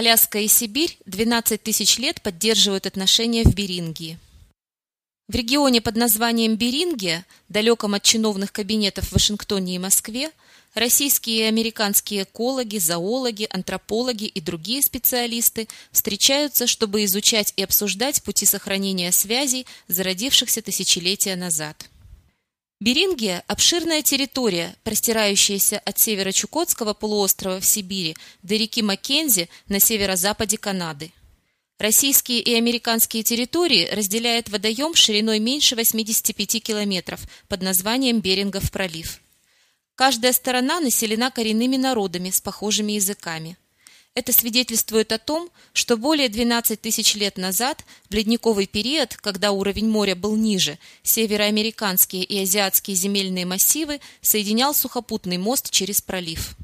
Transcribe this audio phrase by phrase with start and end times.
[0.00, 4.18] Аляска и Сибирь 12 тысяч лет поддерживают отношения в Берингии.
[5.28, 10.30] В регионе под названием Берингия, далеком от чиновных кабинетов в Вашингтоне и Москве,
[10.72, 18.46] российские и американские экологи, зоологи, антропологи и другие специалисты встречаются, чтобы изучать и обсуждать пути
[18.46, 21.90] сохранения связей, зародившихся тысячелетия назад.
[22.82, 30.56] Берингия– обширная территория, простирающаяся от севера Чукотского полуострова в Сибири до реки Маккензи на северо-западе
[30.56, 31.12] Канады.
[31.78, 39.20] Российские и американские территории разделяет водоем шириной меньше 85 километров под названием Берингов пролив.
[39.94, 43.58] Каждая сторона населена коренными народами с похожими языками.
[44.14, 49.88] Это свидетельствует о том, что более 12 тысяч лет назад, в ледниковый период, когда уровень
[49.88, 56.56] моря был ниже, североамериканские и азиатские земельные массивы соединял сухопутный мост через пролив.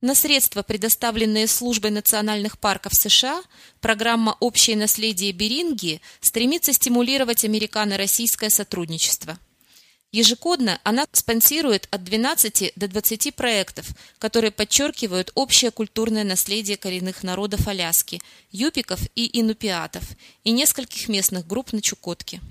[0.00, 3.40] На средства, предоставленные Службой национальных парков США,
[3.80, 9.38] программа «Общее наследие Берингии» стремится стимулировать американо-российское сотрудничество–
[10.12, 13.86] Ежегодно она спонсирует от 12 до 20 проектов,
[14.18, 20.04] которые подчеркивают общее культурное наследие коренных народов Аляски, юпиков и инупиатов,
[20.44, 22.42] и нескольких местных групп на Чукотке.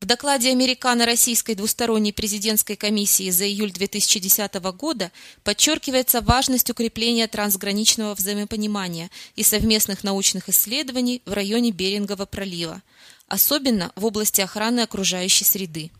[0.00, 5.12] В докладе Американо-Российской двусторонней президентской комиссии за июль 2010 года
[5.44, 12.82] подчеркивается важность укрепления трансграничного взаимопонимания и совместных научных исследований в районе Берингового пролива,
[13.28, 15.92] особенно в области охраны окружающей среды.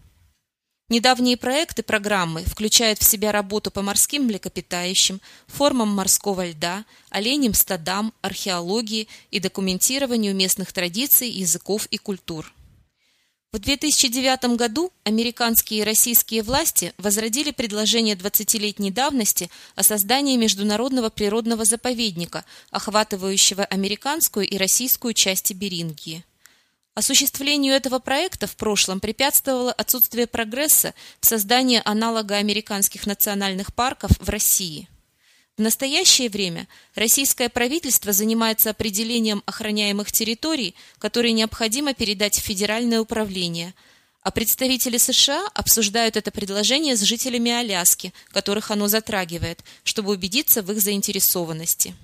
[0.92, 8.12] Недавние проекты программы включают в себя работу по морским млекопитающим, формам морского льда, оленям стадам,
[8.20, 12.52] археологии и документированию местных традиций, языков и культур.
[13.52, 21.64] В 2009 году американские и российские власти возродили предложение 20-летней давности о создании международного природного
[21.64, 26.22] заповедника, охватывающего американскую и российскую части Берингии.
[26.94, 34.28] Осуществлению этого проекта в прошлом препятствовало отсутствие прогресса в создании аналога американских национальных парков в
[34.28, 34.88] России.
[35.56, 43.74] В настоящее время российское правительство занимается определением охраняемых территорий, которые необходимо передать в федеральное управление,
[44.22, 50.70] а представители США обсуждают это предложение с жителями Аляски, которых оно затрагивает, чтобы убедиться в
[50.72, 51.94] их заинтересованности.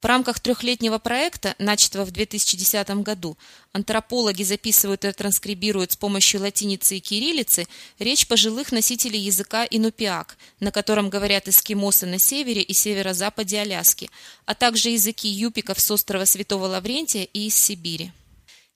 [0.00, 3.36] В рамках трехлетнего проекта, начатого в 2010 году,
[3.72, 7.66] антропологи записывают и транскрибируют с помощью латиницы и кириллицы
[7.98, 14.10] речь пожилых носителей языка инупиак, на котором говорят эскимосы на севере и северо-западе Аляски,
[14.46, 18.10] а также языки юпиков с острова Святого Лаврентия и из Сибири.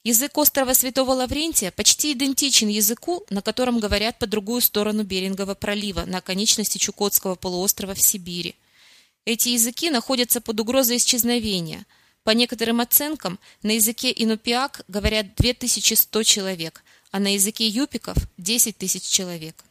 [0.03, 6.05] Язык острова Святого Лаврентия почти идентичен языку, на котором говорят по другую сторону Берингового пролива,
[6.05, 8.57] на оконечности Чукотского полуострова в Сибири.
[9.27, 11.87] Эти языки находятся под угрозой исчезновения.
[12.25, 19.03] По некоторым оценкам, на языке инупиак говорят 2100 человек, а на языке юпиков– 10 тысяч
[19.03, 19.65] человек.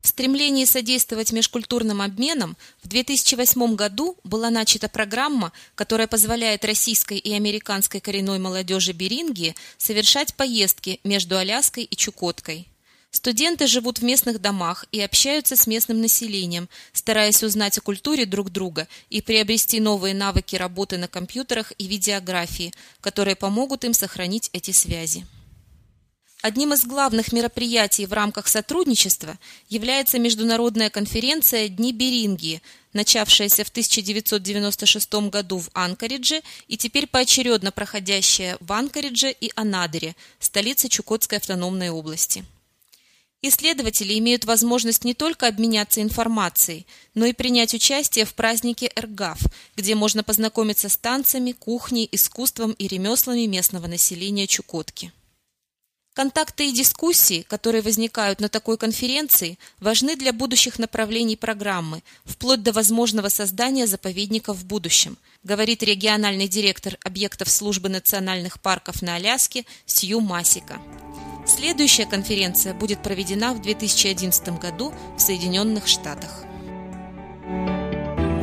[0.00, 7.32] В стремлении содействовать межкультурным обменам в 2008 году была начата программа, которая позволяет российской и
[7.34, 12.68] американской коренной молодежи Берингии совершать поездки между Аляской и Чукоткой.
[13.16, 18.50] Студенты живут в местных домах и общаются с местным населением, стараясь узнать о культуре друг
[18.50, 24.70] друга и приобрести новые навыки работы на компьютерах и видеографии, которые помогут им сохранить эти
[24.70, 25.24] связи.
[26.42, 29.38] Одним из главных мероприятий в рамках сотрудничества
[29.70, 32.60] является международная конференция «Дни Берингии»,
[32.92, 40.90] начавшаяся в 1996 году в Анкоридже и теперь поочередно проходящая в Анкоридже и Анадыре, столице
[40.90, 42.44] Чукотской автономной области.
[43.48, 49.38] Исследователи имеют возможность не только обменяться информацией, но и принять участие в празднике РГАФ,
[49.76, 55.12] где можно познакомиться с танцами, кухней, искусством и ремеслами местного населения Чукотки.
[56.12, 62.72] Контакты и дискуссии, которые возникают на такой конференции, важны для будущих направлений программы, вплоть до
[62.72, 70.20] возможного создания заповедников в будущем, говорит региональный директор объектов службы национальных парков на Аляске Сью
[70.20, 70.80] Масика.
[71.46, 76.44] Следующая конференция будет проведена в 2011 году в Соединенных Штатах.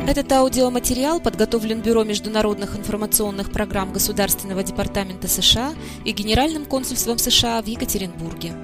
[0.06, 5.74] Этот аудиоматериал подготовлен Бюро международных информационных программ Государственного департамента США
[6.04, 8.54] и Генеральным консульством США в Екатеринбурге.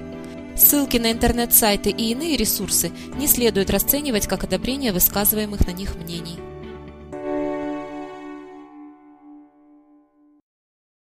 [0.55, 6.50] Ссылки на интернет-сайты и иные ресурсы не следует расценивать как одобрение высказываемых на них мнений.